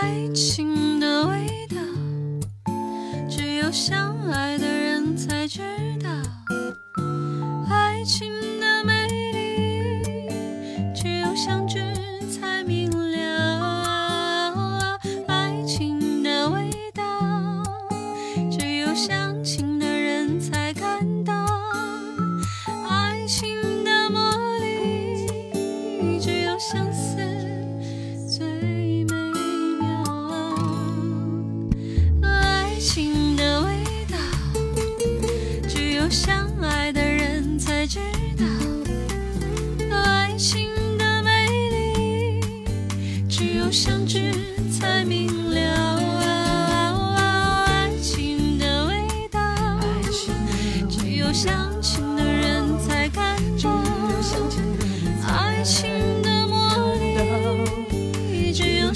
[0.00, 1.76] 爱情的味道
[3.28, 5.60] 只有相爱的人才知
[6.02, 6.37] 道。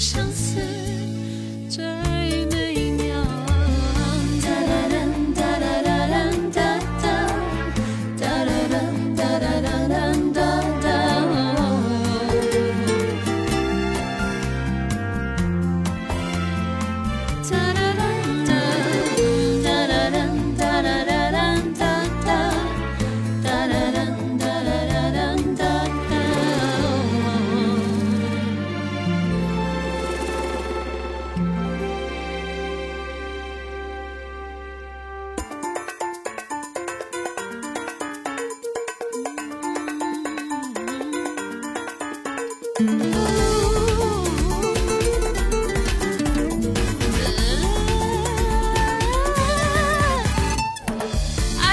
[0.03, 0.42] 相思
[42.75, 42.81] 爱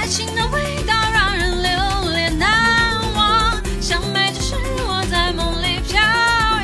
[0.07, 1.71] 情的味道让人留
[2.11, 5.99] 恋难忘，像美只是我在梦里飘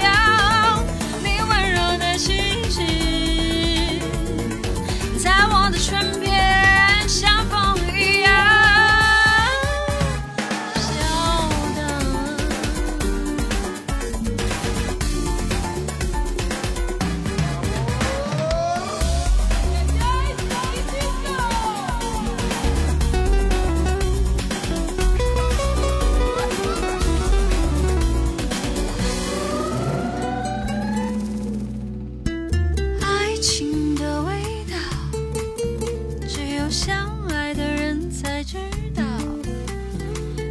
[0.02, 0.84] 摇，
[1.24, 4.02] 你温柔的气息，
[5.18, 6.25] 在我的唇边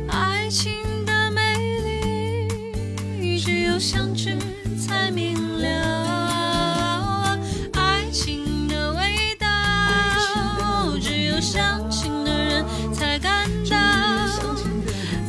[0.07, 1.41] 爱情的美
[3.19, 4.38] 丽，只有相知
[4.78, 7.38] 才明了。
[7.73, 9.47] 爱情的味道，
[11.01, 13.75] 只有相信的人才感到。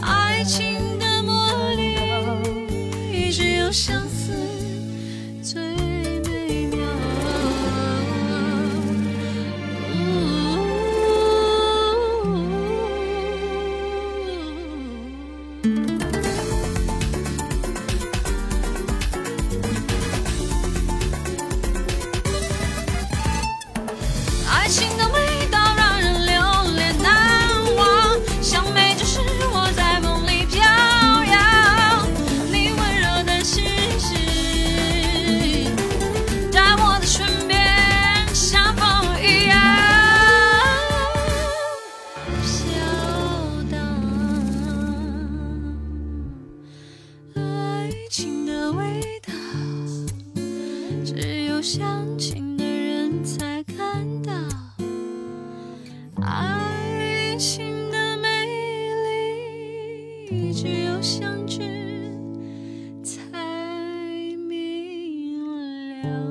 [0.03, 4.06] 爱情的魔力，只有相
[24.77, 26.35] 爱情的味道让人留
[26.75, 29.21] 恋难忘，像美就是
[29.51, 30.63] 我在梦里飘
[31.25, 32.07] 摇，
[32.53, 33.63] 你温柔的气
[33.99, 35.71] 息，
[36.53, 37.59] 在我的唇边
[38.35, 38.85] 像风
[39.23, 39.57] 一样
[42.43, 42.45] 飘
[43.73, 43.75] 荡。
[47.35, 49.33] 爱情的味道。
[51.03, 52.46] 只有相亲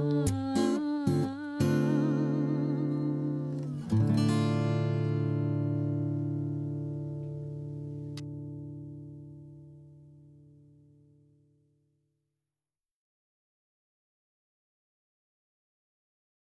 [0.06, 0.45] Mm.